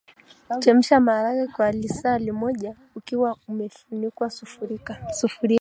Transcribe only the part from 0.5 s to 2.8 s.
Chemsha maharage kwa lisaa li moja